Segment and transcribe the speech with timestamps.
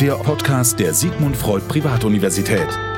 [0.00, 2.93] der Podcast der Sigmund Freud Privatuniversität.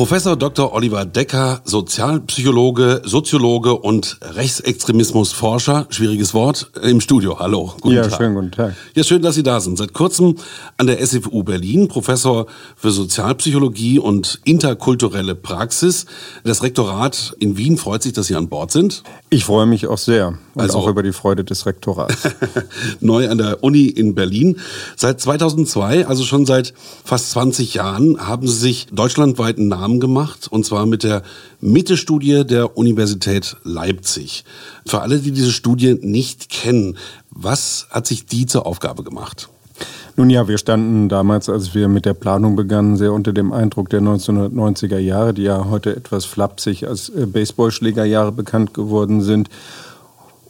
[0.00, 0.72] Professor Dr.
[0.72, 7.38] Oliver Decker, Sozialpsychologe, Soziologe und Rechtsextremismusforscher, schwieriges Wort, im Studio.
[7.38, 8.12] Hallo, guten ja, Tag.
[8.12, 8.76] Ja, schönen guten Tag.
[8.94, 9.76] Ja, schön, dass Sie da sind.
[9.76, 10.36] Seit kurzem
[10.78, 12.46] an der SFU Berlin, Professor
[12.76, 16.06] für Sozialpsychologie und interkulturelle Praxis.
[16.44, 19.02] Das Rektorat in Wien freut sich, dass Sie an Bord sind.
[19.28, 22.22] Ich freue mich auch sehr und also, auch über die Freude des Rektorats.
[23.00, 24.58] Neu an der Uni in Berlin.
[24.96, 26.72] Seit 2002, also schon seit
[27.04, 31.22] fast 20 Jahren, haben Sie sich deutschlandweit einen Namen gemacht, und zwar mit der
[31.60, 34.44] Mitte-Studie der Universität Leipzig.
[34.86, 36.96] Für alle, die diese Studie nicht kennen,
[37.30, 39.48] was hat sich die zur Aufgabe gemacht?
[40.16, 43.88] Nun ja, wir standen damals, als wir mit der Planung begannen, sehr unter dem Eindruck
[43.88, 49.48] der 1990er Jahre, die ja heute etwas flapsig als äh, Baseballschlägerjahre bekannt geworden sind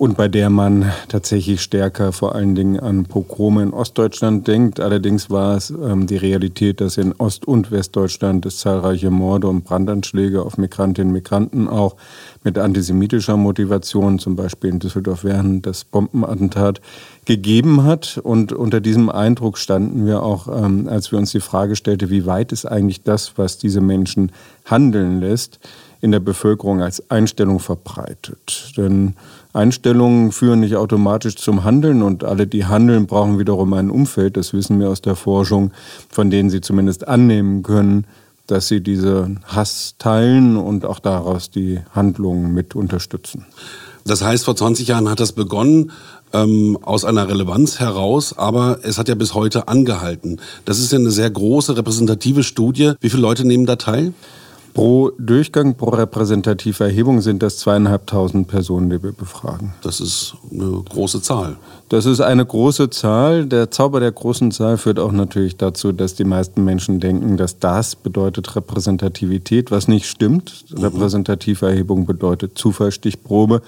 [0.01, 4.81] und bei der man tatsächlich stärker vor allen Dingen an Pogrome in Ostdeutschland denkt.
[4.81, 9.63] Allerdings war es ähm, die Realität, dass in Ost- und Westdeutschland es zahlreiche Morde und
[9.63, 11.97] Brandanschläge auf Migrantinnen und Migranten auch
[12.43, 16.81] mit antisemitischer Motivation, zum Beispiel in Düsseldorf während das Bombenattentat,
[17.27, 18.19] gegeben hat.
[18.23, 22.25] Und unter diesem Eindruck standen wir auch, ähm, als wir uns die Frage stellten, wie
[22.25, 24.33] weit ist eigentlich das, was diese Menschen
[24.65, 25.61] handeln lässt,
[26.01, 28.73] in der Bevölkerung als Einstellung verbreitet.
[28.77, 29.15] Denn
[29.53, 34.53] Einstellungen führen nicht automatisch zum Handeln und alle, die handeln, brauchen wiederum ein Umfeld, das
[34.53, 35.73] wissen wir aus der Forschung,
[36.09, 38.07] von denen sie zumindest annehmen können,
[38.47, 43.47] dass sie diesen Hass teilen und auch daraus die Handlungen mit unterstützen.
[44.05, 45.93] Das heißt, vor 20 Jahren hat das begonnen
[46.33, 50.41] ähm, aus einer Relevanz heraus, aber es hat ja bis heute angehalten.
[50.65, 52.93] Das ist ja eine sehr große repräsentative Studie.
[53.01, 54.15] Wie viele Leute nehmen da teil?
[54.73, 59.75] Pro Durchgang, pro repräsentative Erhebung sind das zweieinhalbtausend Personen, die wir befragen.
[59.83, 61.57] Das ist eine große Zahl.
[61.89, 63.47] Das ist eine große Zahl.
[63.47, 67.59] Der Zauber der großen Zahl führt auch natürlich dazu, dass die meisten Menschen denken, dass
[67.59, 70.65] das bedeutet Repräsentativität, was nicht stimmt.
[70.71, 70.85] Mhm.
[70.85, 73.63] Repräsentative Erhebung bedeutet Zufallsstichprobe.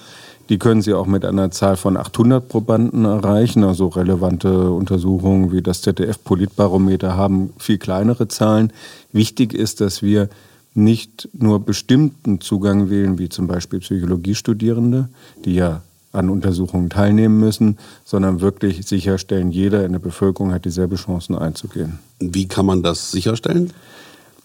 [0.49, 3.65] Die können Sie auch mit einer Zahl von 800 Probanden erreichen.
[3.65, 8.73] Also relevante Untersuchungen wie das ZDF-Politbarometer haben viel kleinere Zahlen.
[9.13, 10.29] Wichtig ist, dass wir
[10.75, 15.09] nicht nur bestimmten Zugang wählen, wie zum Beispiel Psychologiestudierende,
[15.45, 20.97] die ja an Untersuchungen teilnehmen müssen, sondern wirklich sicherstellen, jeder in der Bevölkerung hat dieselbe
[20.97, 21.99] Chancen einzugehen.
[22.21, 23.73] Wie kann man das sicherstellen?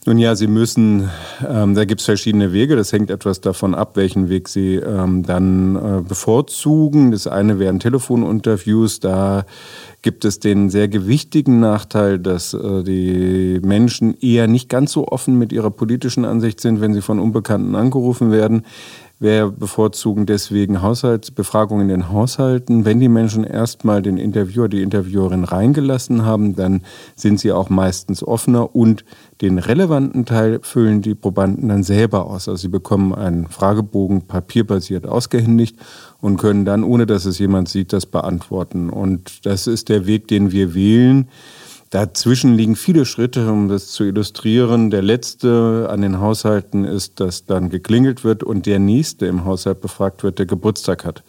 [0.07, 1.09] Nun ja, Sie müssen,
[1.45, 2.77] ähm, da gibt es verschiedene Wege.
[2.77, 7.11] Das hängt etwas davon ab, welchen Weg Sie ähm, dann äh, bevorzugen.
[7.11, 9.01] Das eine wären Telefoninterviews.
[9.01, 9.45] Da
[10.03, 15.37] gibt es den sehr gewichtigen Nachteil, dass äh, die Menschen eher nicht ganz so offen
[15.37, 18.63] mit ihrer politischen Ansicht sind, wenn sie von Unbekannten angerufen werden.
[19.19, 22.85] Wir bevorzugen deswegen Haushaltsbefragungen in den Haushalten.
[22.85, 26.83] Wenn die Menschen erstmal den Interviewer, die Interviewerin reingelassen haben, dann
[27.15, 29.05] sind sie auch meistens offener und
[29.41, 32.47] den relevanten Teil füllen die Probanden dann selber aus.
[32.47, 35.77] Also sie bekommen einen Fragebogen papierbasiert ausgehändigt
[36.21, 38.91] und können dann, ohne dass es jemand sieht, das beantworten.
[38.91, 41.27] Und das ist der Weg, den wir wählen.
[41.89, 44.89] Dazwischen liegen viele Schritte, um das zu illustrieren.
[44.89, 49.79] Der letzte an den Haushalten ist, dass dann geklingelt wird und der nächste im Haushalt
[49.79, 51.23] befragt wird, der Geburtstag hat.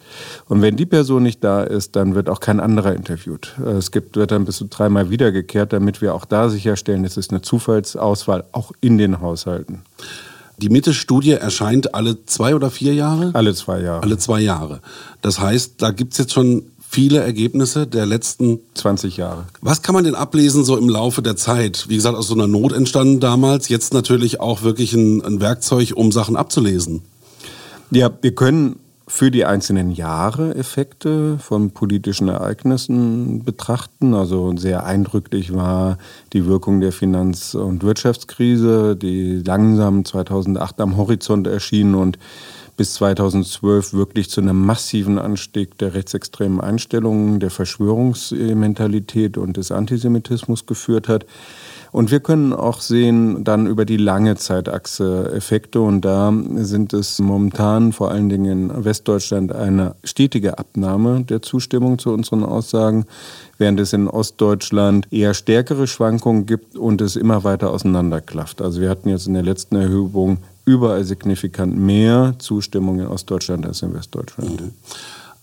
[0.47, 3.55] Und wenn die Person nicht da ist, dann wird auch kein anderer interviewt.
[3.65, 7.31] Es gibt, wird dann bis zu dreimal wiedergekehrt, damit wir auch da sicherstellen, es ist
[7.31, 9.83] eine Zufallsauswahl auch in den Haushalten.
[10.57, 13.31] Die Mitte-Studie erscheint alle zwei oder vier Jahre?
[13.33, 14.03] Alle zwei Jahre.
[14.03, 14.81] Alle zwei Jahre.
[15.21, 19.45] Das heißt, da gibt es jetzt schon viele Ergebnisse der letzten 20 Jahre.
[19.61, 21.85] Was kann man denn ablesen so im Laufe der Zeit?
[21.87, 25.93] Wie gesagt, aus so einer Not entstanden damals, jetzt natürlich auch wirklich ein, ein Werkzeug,
[25.95, 27.03] um Sachen abzulesen.
[27.91, 34.15] Ja, wir können für die einzelnen Jahre Effekte von politischen Ereignissen betrachten.
[34.15, 35.99] Also sehr eindrücklich war
[36.33, 42.17] die Wirkung der Finanz- und Wirtschaftskrise, die langsam 2008 am Horizont erschien und
[42.79, 50.65] bis 2012 wirklich zu einem massiven Anstieg der rechtsextremen Einstellungen, der Verschwörungsmentalität und des Antisemitismus
[50.65, 51.25] geführt hat.
[51.91, 57.19] Und wir können auch sehen dann über die lange Zeitachse Effekte und da sind es
[57.19, 63.07] momentan vor allen Dingen in Westdeutschland eine stetige Abnahme der Zustimmung zu unseren Aussagen,
[63.57, 68.61] während es in Ostdeutschland eher stärkere Schwankungen gibt und es immer weiter auseinanderklafft.
[68.61, 70.37] Also wir hatten jetzt in der letzten Erhebung
[70.69, 74.61] überall signifikant mehr Zustimmung in Ostdeutschland als in Westdeutschland.
[74.61, 74.71] Mhm.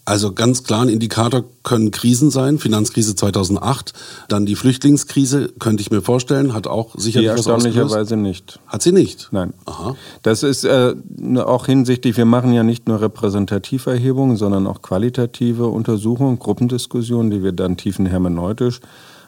[0.09, 3.93] Also ganz klar ein Indikator können Krisen sein, Finanzkrise 2008,
[4.29, 8.61] dann die Flüchtlingskrise, könnte ich mir vorstellen, hat auch sicherlich die was erstaunlicherweise nicht.
[8.69, 9.31] Hat sie nicht?
[9.33, 9.53] Nein.
[9.65, 9.97] Aha.
[10.23, 10.95] Das ist äh,
[11.39, 17.51] auch hinsichtlich, wir machen ja nicht nur Repräsentativerhebungen, sondern auch qualitative Untersuchungen, Gruppendiskussionen, die wir
[17.51, 18.81] dann tiefenhermeneutisch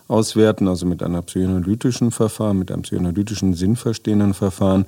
[0.08, 4.86] auswerten, also mit einer psychoanalytischen Verfahren, mit einem psychoanalytischen sinnverstehenden Verfahren.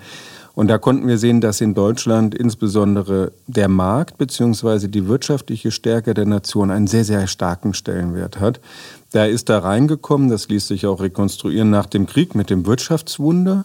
[0.55, 4.89] Und da konnten wir sehen, dass in Deutschland insbesondere der Markt bzw.
[4.89, 8.61] die wirtschaftliche Stärke der Nation einen sehr, sehr starken Stellenwert hat.
[9.13, 13.65] Da ist da reingekommen, das ließ sich auch rekonstruieren nach dem Krieg mit dem Wirtschaftswunder.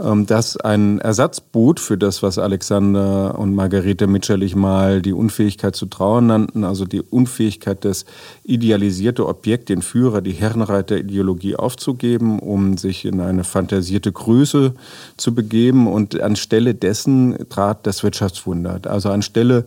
[0.00, 5.86] Ähm, das ein Ersatzboot für das, was Alexander und Margarete Mitscherlich mal die Unfähigkeit zu
[5.86, 8.04] trauern nannten, also die Unfähigkeit, das
[8.42, 14.74] idealisierte Objekt, den Führer, die Herrenreiter-Ideologie aufzugeben, um sich in eine fantasierte Größe
[15.16, 15.86] zu begeben.
[15.86, 18.80] Und anstelle dessen trat das Wirtschaftswunder.
[18.86, 19.66] Also anstelle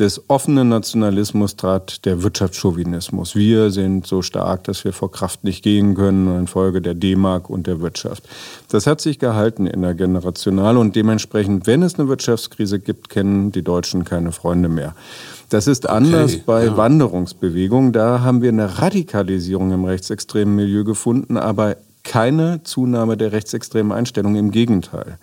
[0.00, 3.36] des offenen Nationalismus trat der Wirtschaftschauvinismus.
[3.36, 7.66] Wir sind so stark, dass wir vor Kraft nicht gehen können, infolge der D-Mark und
[7.66, 8.24] der Wirtschaft.
[8.70, 13.52] Das hat sich gehalten in der Generationale und dementsprechend, wenn es eine Wirtschaftskrise gibt, kennen
[13.52, 14.94] die Deutschen keine Freunde mehr.
[15.50, 16.76] Das ist anders okay, bei ja.
[16.76, 17.92] Wanderungsbewegungen.
[17.92, 24.36] Da haben wir eine Radikalisierung im rechtsextremen Milieu gefunden, aber keine Zunahme der rechtsextremen Einstellung.
[24.36, 25.18] Im Gegenteil.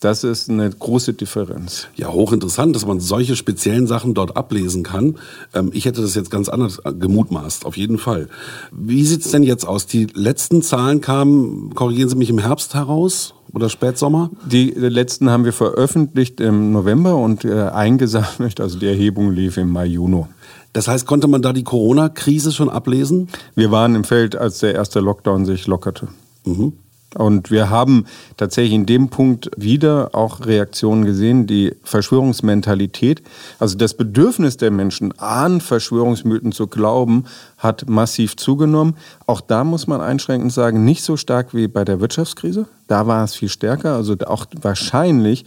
[0.00, 1.88] Das ist eine große Differenz.
[1.96, 5.16] Ja, hochinteressant, dass man solche speziellen Sachen dort ablesen kann.
[5.54, 8.28] Ähm, ich hätte das jetzt ganz anders gemutmaßt, auf jeden Fall.
[8.72, 9.86] Wie sieht's denn jetzt aus?
[9.86, 13.32] Die letzten Zahlen kamen, korrigieren Sie mich, im Herbst heraus?
[13.52, 14.30] oder Spätsommer?
[14.44, 18.60] Die letzten haben wir veröffentlicht im November und äh, eingesammelt.
[18.60, 20.26] Also die Erhebung lief im Mai, Juni.
[20.74, 23.28] Das heißt, konnte man da die Corona-Krise schon ablesen?
[23.54, 26.08] Wir waren im Feld, als der erste Lockdown sich lockerte.
[26.44, 26.74] Mhm.
[27.16, 28.04] Und wir haben
[28.36, 33.22] tatsächlich in dem Punkt wieder auch Reaktionen gesehen, die Verschwörungsmentalität,
[33.58, 37.24] also das Bedürfnis der Menschen an Verschwörungsmythen zu glauben,
[37.56, 38.96] hat massiv zugenommen.
[39.26, 42.66] Auch da muss man einschränkend sagen, nicht so stark wie bei der Wirtschaftskrise.
[42.86, 43.94] Da war es viel stärker.
[43.94, 45.46] Also auch wahrscheinlich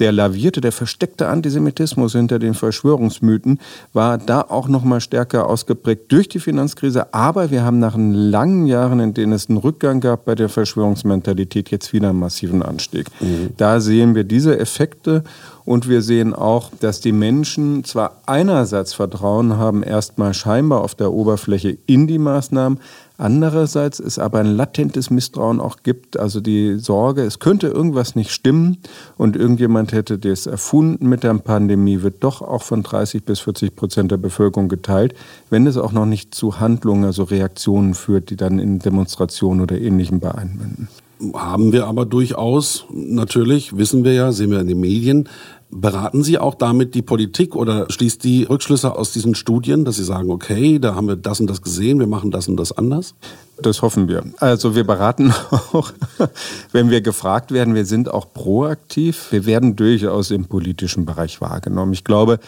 [0.00, 3.60] der lavierte, der versteckte Antisemitismus hinter den Verschwörungsmythen
[3.92, 7.12] war da auch noch mal stärker ausgeprägt durch die Finanzkrise.
[7.14, 11.70] Aber wir haben nach langen Jahren, in denen es einen Rückgang gab bei der Verschwörungsmentalität,
[11.70, 13.06] jetzt wieder einen massiven Anstieg.
[13.20, 13.50] Mhm.
[13.56, 15.22] Da sehen wir diese Effekte
[15.64, 21.12] und wir sehen auch, dass die Menschen zwar einerseits Vertrauen haben, erstmal scheinbar auf der
[21.12, 22.80] Oberfläche in die Maßnahmen,
[23.20, 28.30] Andererseits es aber ein latentes Misstrauen auch gibt, also die Sorge, es könnte irgendwas nicht
[28.30, 28.78] stimmen
[29.18, 33.76] und irgendjemand hätte das erfunden mit der Pandemie, wird doch auch von 30 bis 40
[33.76, 35.14] Prozent der Bevölkerung geteilt,
[35.50, 39.78] wenn es auch noch nicht zu Handlungen, also Reaktionen führt, die dann in Demonstrationen oder
[39.78, 40.88] Ähnlichem beeinmünden.
[41.34, 45.28] Haben wir aber durchaus, natürlich, wissen wir ja, sehen wir in den Medien,
[45.72, 50.04] Beraten Sie auch damit die Politik oder schließt die Rückschlüsse aus diesen Studien, dass Sie
[50.04, 53.14] sagen, okay, da haben wir das und das gesehen, wir machen das und das anders?
[53.62, 54.24] Das hoffen wir.
[54.38, 55.92] Also wir beraten auch,
[56.72, 59.28] wenn wir gefragt werden, wir sind auch proaktiv.
[59.30, 61.92] Wir werden durchaus im politischen Bereich wahrgenommen.
[61.92, 62.40] Ich glaube,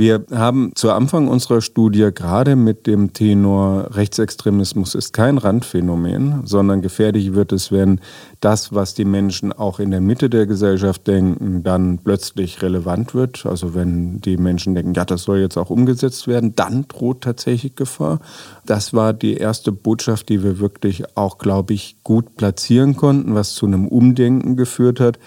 [0.00, 6.80] wir haben zu Anfang unserer Studie gerade mit dem Tenor Rechtsextremismus ist kein Randphänomen, sondern
[6.80, 8.00] gefährlich wird es, wenn
[8.40, 13.44] das, was die Menschen auch in der Mitte der Gesellschaft denken, dann plötzlich relevant wird.
[13.44, 17.74] Also wenn die Menschen denken, ja, das soll jetzt auch umgesetzt werden, dann droht tatsächlich
[17.74, 18.20] Gefahr.
[18.64, 23.52] Das war die erste Botschaft, die wir wirklich auch, glaube ich, gut platzieren konnten, was
[23.52, 25.18] zu einem Umdenken geführt hat.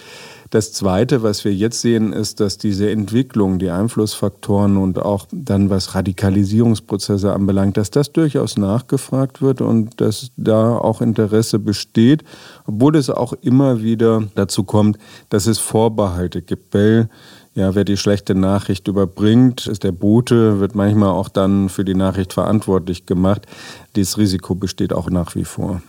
[0.53, 5.71] Das Zweite, was wir jetzt sehen, ist, dass diese Entwicklung, die Einflussfaktoren und auch dann
[5.71, 12.23] was Radikalisierungsprozesse anbelangt, dass das durchaus nachgefragt wird und dass da auch Interesse besteht,
[12.67, 16.75] obwohl es auch immer wieder dazu kommt, dass es Vorbehalte gibt.
[16.75, 17.09] Weil
[17.55, 21.95] ja, wer die schlechte Nachricht überbringt, ist der Bote, wird manchmal auch dann für die
[21.95, 23.47] Nachricht verantwortlich gemacht.
[23.95, 25.81] Dieses Risiko besteht auch nach wie vor.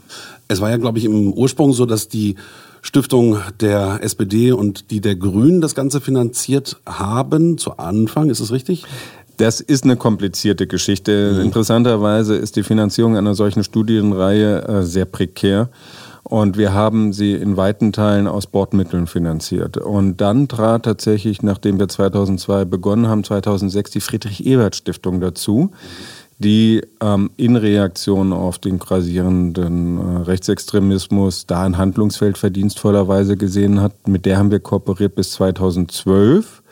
[0.48, 2.36] Es war ja, glaube ich, im Ursprung so, dass die
[2.84, 8.28] Stiftung der SPD und die der Grünen das Ganze finanziert haben zu Anfang.
[8.28, 8.84] Ist es richtig?
[9.38, 11.32] Das ist eine komplizierte Geschichte.
[11.32, 11.40] Mhm.
[11.40, 15.70] Interessanterweise ist die Finanzierung einer solchen Studienreihe äh, sehr prekär.
[16.24, 19.76] Und wir haben sie in weiten Teilen aus Bordmitteln finanziert.
[19.78, 25.70] Und dann trat tatsächlich, nachdem wir 2002 begonnen haben, 2006 die Friedrich-Ebert-Stiftung dazu.
[25.70, 33.80] Mhm die ähm, in Reaktion auf den grasierenden äh, Rechtsextremismus da ein Handlungsfeld verdienstvollerweise gesehen
[33.80, 34.06] hat.
[34.06, 36.62] Mit der haben wir kooperiert bis 2012.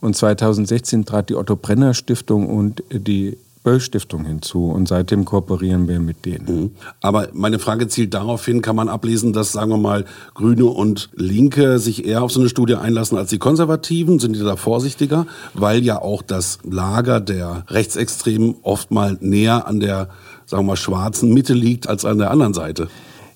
[0.00, 6.00] Und 2016 trat die Otto Brenner Stiftung und die Böll-Stiftung hinzu und seitdem kooperieren wir
[6.00, 6.46] mit denen.
[6.46, 6.70] Mhm.
[7.02, 11.10] Aber meine Frage zielt darauf hin, kann man ablesen, dass, sagen wir mal, Grüne und
[11.14, 14.18] Linke sich eher auf so eine Studie einlassen als die Konservativen?
[14.18, 15.26] Sind die da vorsichtiger?
[15.52, 20.08] Weil ja auch das Lager der Rechtsextremen oft mal näher an der,
[20.46, 22.88] sagen wir mal, schwarzen Mitte liegt als an der anderen Seite.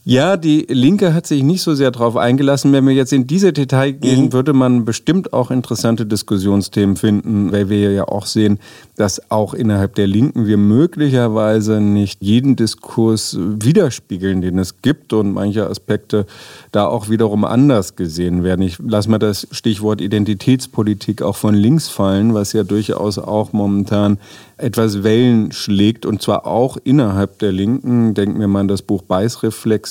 [0.07, 2.75] Ja, die Linke hat sich nicht so sehr darauf eingelassen.
[2.75, 4.33] Wenn wir jetzt in diese Detail gehen, mhm.
[4.35, 8.59] würde man bestimmt auch interessante Diskussionsthemen finden, weil wir ja auch sehen,
[8.97, 15.33] dass auch innerhalb der Linken wir möglicherweise nicht jeden Diskurs widerspiegeln, den es gibt und
[15.33, 16.27] manche Aspekte
[16.71, 18.61] da auch wiederum anders gesehen werden.
[18.61, 24.19] Ich lasse mal das Stichwort Identitätspolitik auch von links fallen, was ja durchaus auch momentan
[24.57, 28.15] etwas Wellen schlägt und zwar auch innerhalb der Linken.
[28.15, 29.03] Denken wir mal an das Buch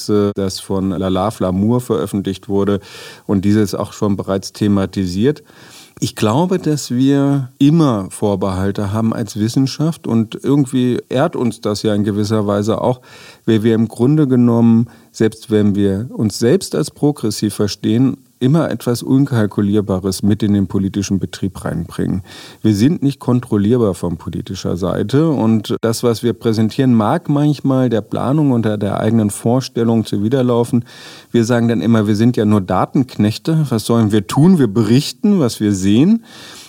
[0.08, 2.80] Das von Lala Flamour veröffentlicht wurde
[3.26, 5.44] und dieses auch schon bereits thematisiert.
[6.00, 11.94] Ich glaube, dass wir immer Vorbehalte haben als Wissenschaft und irgendwie ehrt uns das ja
[11.94, 13.02] in gewisser Weise auch,
[13.46, 19.04] weil wir im Grunde genommen, selbst wenn wir uns selbst als progressiv verstehen, immer etwas
[19.04, 22.24] Unkalkulierbares mit in den politischen Betrieb reinbringen.
[22.62, 28.02] Wir sind nicht kontrollierbar von politischer Seite und das, was wir präsentieren, mag manchmal der
[28.02, 30.86] Planung und der eigenen Vorstellung zuwiderlaufen.
[31.32, 33.66] Wir sagen dann immer, wir sind ja nur Datenknechte.
[33.70, 34.60] Was sollen wir tun?
[34.60, 36.24] Wir berichten, was wir sehen.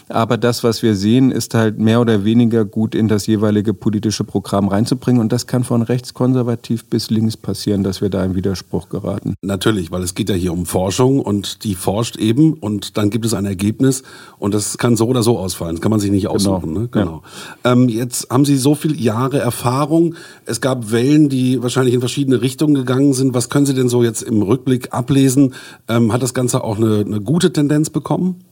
[0.08, 4.24] Aber das, was wir sehen, ist halt mehr oder weniger gut in das jeweilige politische
[4.24, 5.20] Programm reinzubringen.
[5.20, 9.34] Und das kann von rechtskonservativ bis links passieren, dass wir da in Widerspruch geraten.
[9.42, 13.24] Natürlich, weil es geht ja hier um Forschung und die forscht eben und dann gibt
[13.24, 14.02] es ein Ergebnis
[14.38, 15.76] und das kann so oder so ausfallen.
[15.76, 16.34] Das kann man sich nicht genau.
[16.34, 16.74] aussuchen.
[16.74, 16.80] Genau.
[16.80, 16.88] Ne?
[16.90, 17.22] genau.
[17.64, 17.72] Ja.
[17.72, 20.16] Ähm, jetzt haben Sie so viele Jahre Erfahrung.
[20.44, 23.34] Es gab Wellen, die wahrscheinlich in verschiedene Richtungen gegangen sind.
[23.34, 25.54] Was können Sie denn so jetzt im Rückblick ablesen?
[25.88, 28.44] Ähm, hat das Ganze auch eine, eine gute Tendenz bekommen?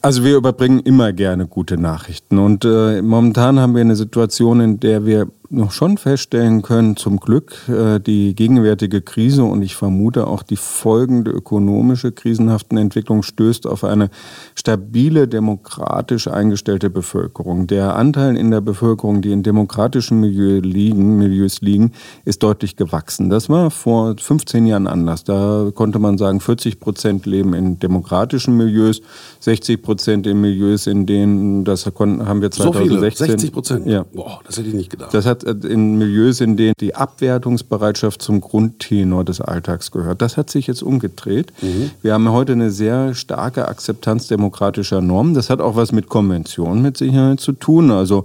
[0.00, 2.38] Also wir überbringen immer gerne gute Nachrichten.
[2.38, 7.20] Und äh, momentan haben wir eine Situation, in der wir noch schon feststellen können, zum
[7.20, 13.66] Glück äh, die gegenwärtige Krise und ich vermute auch die folgende ökonomische krisenhaften Entwicklung stößt
[13.66, 14.10] auf eine
[14.54, 17.66] stabile, demokratisch eingestellte Bevölkerung.
[17.66, 21.92] Der Anteil in der Bevölkerung, die in demokratischen Milieu liegen, Milieus liegen,
[22.26, 23.30] ist deutlich gewachsen.
[23.30, 25.24] Das war vor 15 Jahren anders.
[25.24, 29.00] Da konnte man sagen, 40 Prozent leben in demokratischen Milieus,
[29.40, 33.26] 60 Prozent in Milieus, in denen, das haben wir 2016.
[33.26, 33.86] So 60 Prozent?
[33.86, 34.04] Ja.
[34.12, 35.14] Boah, das hätte ich nicht gedacht.
[35.14, 40.22] Das hat hat in Milieus, in denen die Abwertungsbereitschaft zum Grundtenor des Alltags gehört.
[40.22, 41.52] Das hat sich jetzt umgedreht.
[41.62, 41.90] Mhm.
[42.02, 45.34] Wir haben heute eine sehr starke Akzeptanz demokratischer Normen.
[45.34, 47.90] Das hat auch was mit Konventionen mit Sicherheit zu tun.
[47.90, 48.24] Also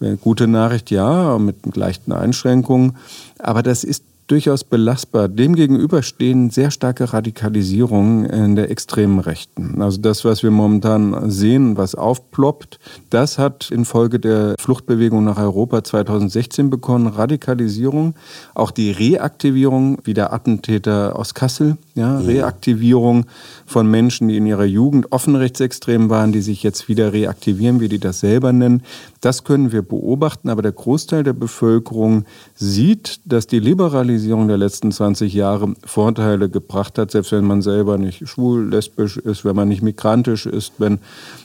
[0.00, 2.96] äh, gute Nachricht, ja, mit leichten Einschränkungen.
[3.38, 5.28] Aber das ist durchaus belastbar.
[5.28, 9.80] Demgegenüber stehen sehr starke Radikalisierungen in der extremen Rechten.
[9.80, 12.78] Also das, was wir momentan sehen, was aufploppt,
[13.10, 17.06] das hat infolge der Fluchtbewegung nach Europa 2016 begonnen.
[17.06, 18.14] Radikalisierung,
[18.54, 23.26] auch die Reaktivierung, wie der Attentäter aus Kassel, ja, Reaktivierung
[23.64, 27.88] von Menschen, die in ihrer Jugend offen rechtsextrem waren, die sich jetzt wieder reaktivieren, wie
[27.88, 28.82] die das selber nennen.
[29.20, 34.92] Das können wir beobachten, aber der Großteil der Bevölkerung sieht, dass die Liberalisierung der letzten
[34.92, 39.68] 20 Jahre Vorteile gebracht hat, selbst wenn man selber nicht schwul, lesbisch ist, wenn man
[39.68, 40.98] nicht migrantisch ist, wenn,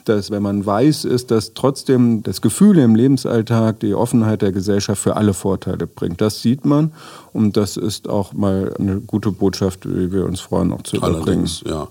[0.06, 5.02] das, wenn man weiß ist, dass trotzdem das Gefühl im Lebensalltag, die Offenheit der Gesellschaft
[5.02, 6.22] für alle Vorteile bringt.
[6.22, 6.92] Das sieht man
[7.34, 11.24] und das ist auch mal eine gute Botschaft, wie wir uns freuen, auch zu überbringen.
[11.26, 11.88] Allerdings, ja.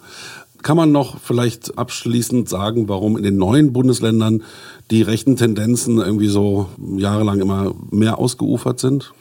[0.62, 4.42] Kann man noch vielleicht abschließend sagen, warum in den neuen Bundesländern
[4.90, 9.12] die rechten Tendenzen irgendwie so jahrelang immer mehr ausgeufert sind?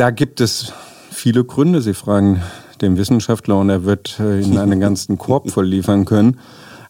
[0.00, 0.72] Da gibt es
[1.10, 1.82] viele Gründe.
[1.82, 2.40] Sie fragen
[2.80, 6.40] den Wissenschaftler und er wird äh, Ihnen einen ganzen Korb voll liefern können.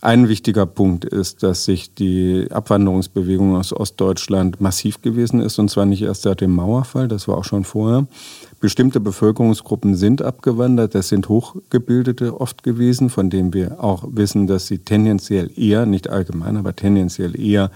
[0.00, 5.86] Ein wichtiger Punkt ist, dass sich die Abwanderungsbewegung aus Ostdeutschland massiv gewesen ist und zwar
[5.86, 8.06] nicht erst seit dem Mauerfall, das war auch schon vorher.
[8.60, 10.94] Bestimmte Bevölkerungsgruppen sind abgewandert.
[10.94, 16.10] Das sind Hochgebildete oft gewesen, von denen wir auch wissen, dass sie tendenziell eher, nicht
[16.10, 17.70] allgemein, aber tendenziell eher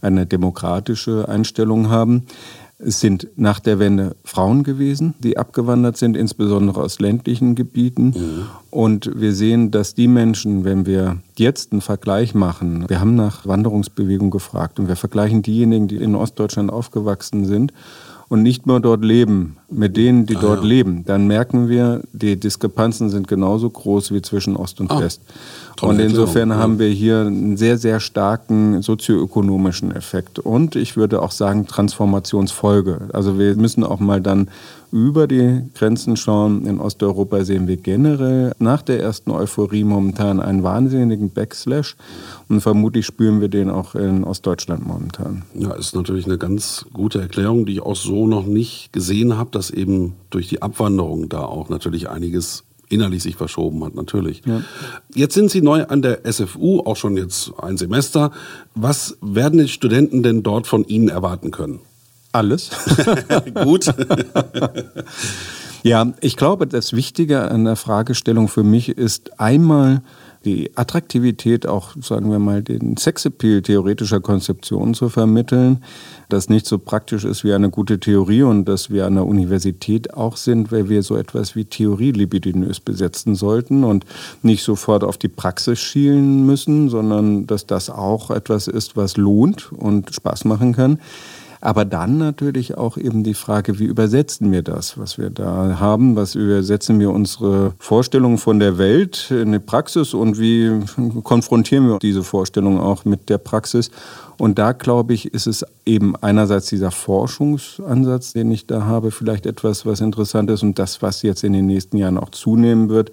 [0.00, 2.24] eine demokratische Einstellung haben.
[2.82, 8.06] Es sind nach der Wende Frauen gewesen, die abgewandert sind, insbesondere aus ländlichen Gebieten.
[8.06, 8.46] Mhm.
[8.70, 13.46] Und wir sehen, dass die Menschen, wenn wir jetzt einen Vergleich machen, wir haben nach
[13.46, 17.72] Wanderungsbewegung gefragt und wir vergleichen diejenigen, die in Ostdeutschland aufgewachsen sind
[18.28, 20.68] und nicht mehr dort leben, mit denen, die ah, dort ja.
[20.68, 25.22] leben, dann merken wir, die Diskrepanzen sind genauso groß wie zwischen Ost und ah, West.
[25.80, 31.30] Und insofern haben wir hier einen sehr, sehr starken sozioökonomischen Effekt und ich würde auch
[31.30, 33.08] sagen Transformationsfolge.
[33.12, 34.48] Also wir müssen auch mal dann
[34.92, 36.66] über die Grenzen schauen.
[36.66, 41.96] In Osteuropa sehen wir generell nach der ersten Euphorie momentan einen wahnsinnigen Backslash
[42.48, 45.42] und vermutlich spüren wir den auch in Ostdeutschland momentan.
[45.54, 49.50] Ja, ist natürlich eine ganz gute Erklärung, die ich auch so noch nicht gesehen habe,
[49.60, 54.40] dass eben durch die Abwanderung da auch natürlich einiges innerlich sich verschoben hat, natürlich.
[54.46, 54.62] Ja.
[55.14, 58.30] Jetzt sind Sie neu an der SFU, auch schon jetzt ein Semester.
[58.74, 61.80] Was werden die Studenten denn dort von Ihnen erwarten können?
[62.32, 62.70] Alles.
[63.64, 63.92] Gut.
[65.82, 70.00] ja, ich glaube, das Wichtige an der Fragestellung für mich ist einmal
[70.44, 75.84] die Attraktivität, auch sagen wir mal den Sexappeal theoretischer Konzeption zu vermitteln,
[76.30, 80.14] das nicht so praktisch ist wie eine gute Theorie und dass wir an der Universität
[80.14, 84.06] auch sind, weil wir so etwas wie Theorie libidinös besetzen sollten und
[84.42, 89.70] nicht sofort auf die Praxis schielen müssen, sondern dass das auch etwas ist, was lohnt
[89.72, 91.00] und Spaß machen kann.
[91.62, 96.16] Aber dann natürlich auch eben die Frage, wie übersetzen wir das, was wir da haben?
[96.16, 100.80] Was übersetzen wir unsere Vorstellungen von der Welt in die Praxis und wie
[101.22, 103.90] konfrontieren wir diese Vorstellungen auch mit der Praxis?
[104.38, 109.44] Und da glaube ich, ist es eben einerseits dieser Forschungsansatz, den ich da habe, vielleicht
[109.44, 113.12] etwas, was interessant ist und das, was jetzt in den nächsten Jahren auch zunehmen wird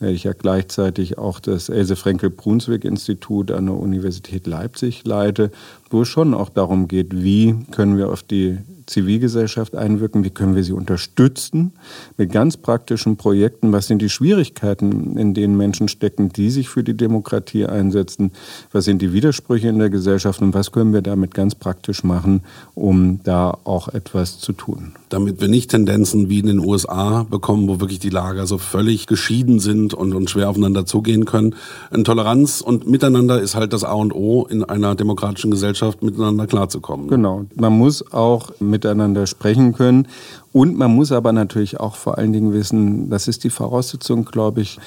[0.00, 5.50] weil ich ja gleichzeitig auch das Else Frenkel Brunswick Institut an der Universität Leipzig leite,
[5.90, 8.58] wo es schon auch darum geht, wie können wir auf die
[8.90, 11.72] Zivilgesellschaft einwirken, wie können wir sie unterstützen
[12.16, 16.84] mit ganz praktischen Projekten, was sind die Schwierigkeiten, in denen Menschen stecken, die sich für
[16.84, 18.32] die Demokratie einsetzen,
[18.72, 22.42] was sind die Widersprüche in der Gesellschaft und was können wir damit ganz praktisch machen,
[22.74, 24.92] um da auch etwas zu tun.
[25.08, 29.06] Damit wir nicht Tendenzen wie in den USA bekommen, wo wirklich die Lager so völlig
[29.06, 31.54] geschieden sind und, und schwer aufeinander zugehen können.
[31.90, 36.46] Ein Toleranz und Miteinander ist halt das A und O in einer demokratischen Gesellschaft, miteinander
[36.46, 37.08] klarzukommen.
[37.08, 37.46] Genau.
[37.54, 40.08] Man muss auch mit miteinander sprechen können.
[40.52, 44.62] Und man muss aber natürlich auch vor allen Dingen wissen, das ist die Voraussetzung, glaube
[44.62, 44.78] ich,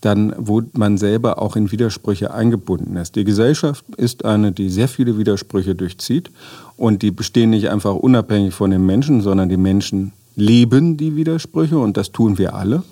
[0.00, 3.14] dann, wo man selber auch in Widersprüche eingebunden ist.
[3.14, 6.30] Die Gesellschaft ist eine, die sehr viele Widersprüche durchzieht
[6.76, 11.78] und die bestehen nicht einfach unabhängig von den Menschen, sondern die Menschen leben die Widersprüche
[11.78, 12.82] und das tun wir alle.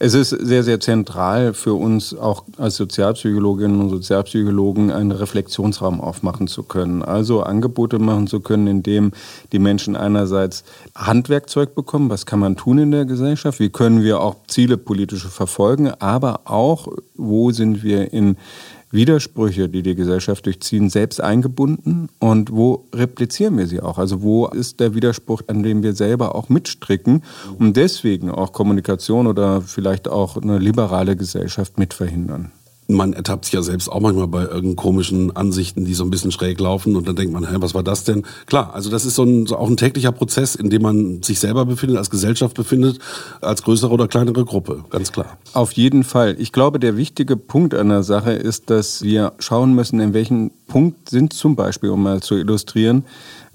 [0.00, 6.48] Es ist sehr, sehr zentral für uns auch als Sozialpsychologinnen und Sozialpsychologen einen Reflexionsraum aufmachen
[6.48, 7.02] zu können.
[7.04, 9.12] Also Angebote machen zu können, in dem
[9.52, 10.64] die Menschen einerseits
[10.96, 15.28] Handwerkzeug bekommen, was kann man tun in der Gesellschaft, wie können wir auch Ziele politische
[15.28, 18.36] verfolgen, aber auch, wo sind wir in
[18.94, 23.98] Widersprüche, die die Gesellschaft durchziehen, selbst eingebunden und wo replizieren wir sie auch?
[23.98, 27.22] Also wo ist der Widerspruch, an dem wir selber auch mitstricken
[27.58, 32.52] und deswegen auch Kommunikation oder vielleicht auch eine liberale Gesellschaft mitverhindern?
[32.88, 36.32] Man ertappt sich ja selbst auch manchmal bei irgendeinen komischen Ansichten, die so ein bisschen
[36.32, 38.24] schräg laufen und dann denkt man, hä, was war das denn?
[38.46, 41.40] Klar, also das ist so, ein, so auch ein täglicher Prozess, in dem man sich
[41.40, 42.98] selber befindet, als Gesellschaft befindet,
[43.40, 45.38] als größere oder kleinere Gruppe, ganz klar.
[45.54, 46.36] Auf jeden Fall.
[46.38, 50.50] Ich glaube, der wichtige Punkt an der Sache ist, dass wir schauen müssen, in welchem
[50.66, 53.04] Punkt sind zum Beispiel, um mal zu illustrieren,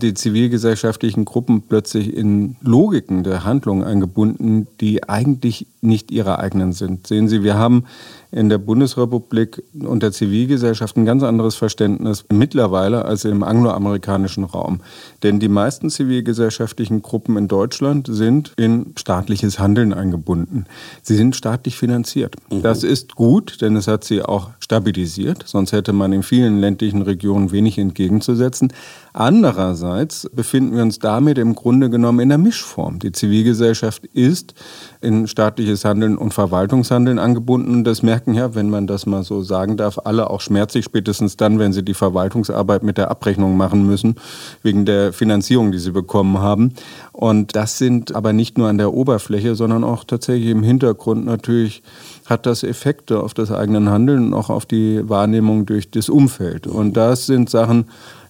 [0.02, 7.08] die zivilgesellschaftlichen Gruppen plötzlich in Logiken der Handlung eingebunden, die eigentlich nicht ihre eigenen sind.
[7.08, 7.86] Sehen Sie, wir haben
[8.32, 14.82] in der Bundesrepublik und der Zivilgesellschaft ein ganz anderes Verständnis mittlerweile als im angloamerikanischen Raum.
[15.24, 20.66] Denn die meisten zivilgesellschaftlichen Gruppen in Deutschland sind in staatliches Handeln eingebunden.
[21.02, 22.36] Sie sind staatlich finanziert.
[22.52, 22.62] Mhm.
[22.62, 25.44] Das ist gut, denn es hat sie auch stabilisiert.
[25.48, 28.72] Sonst hätte man in vielen ländlichen Regionen wenig entgegenzusetzen.
[29.14, 33.00] Andererseits befinden wir uns damit im Grunde genommen in der Mischform.
[33.00, 34.54] Die Zivilgesellschaft ist
[35.02, 37.74] in staatliches Handeln und Verwaltungshandeln angebunden.
[37.74, 41.38] Und das merken ja, wenn man das mal so sagen darf, alle auch schmerzlich spätestens
[41.38, 44.16] dann, wenn sie die Verwaltungsarbeit mit der Abrechnung machen müssen,
[44.62, 46.74] wegen der Finanzierung, die sie bekommen haben.
[47.14, 51.82] Und das sind aber nicht nur an der Oberfläche, sondern auch tatsächlich im Hintergrund natürlich
[52.26, 56.68] hat das Effekte auf das eigene Handeln und auch auf die Wahrnehmung durch das Umfeld.
[56.68, 57.86] Und das sind Sachen,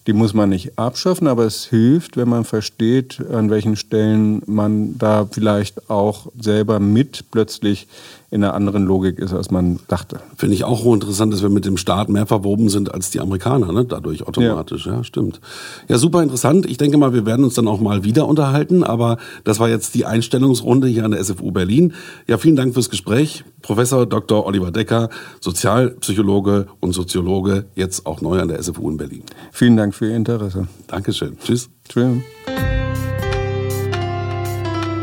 [0.06, 4.96] die muss man nicht abschaffen, aber es hilft, wenn man versteht, an welchen Stellen man
[4.98, 7.86] da vielleicht auch selber mit plötzlich
[8.30, 10.20] in einer anderen Logik ist, als man dachte.
[10.36, 13.72] Finde ich auch hochinteressant, dass wir mit dem Staat mehr verwoben sind als die Amerikaner,
[13.72, 13.84] ne?
[13.84, 14.86] dadurch automatisch.
[14.86, 14.96] Ja.
[14.96, 15.40] ja, stimmt.
[15.88, 16.66] Ja, super interessant.
[16.66, 19.94] Ich denke mal, wir werden uns dann auch mal wieder unterhalten, aber das war jetzt
[19.94, 21.92] die Einstellungsrunde hier an der SFU Berlin.
[22.28, 23.44] Ja, vielen Dank fürs Gespräch.
[23.62, 24.46] Professor Dr.
[24.46, 29.22] Oliver Decker, Sozialpsychologe und Soziologe, jetzt auch neu an der SFU in Berlin.
[29.52, 30.68] Vielen Dank für Ihr Interesse.
[30.86, 31.36] Dankeschön.
[31.38, 31.68] Tschüss.
[31.88, 32.20] Tschüss.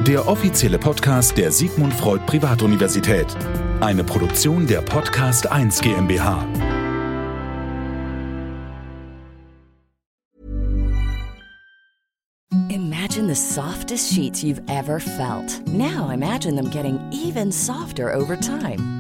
[0.08, 3.28] Der offizielle Podcast der Sigmund Freud Privatuniversität.
[3.82, 6.48] Eine Produktion der Podcast 1 GmbH.
[12.70, 15.62] Imagine the softest sheets you've ever felt.
[15.68, 18.97] Now imagine them getting even softer over time.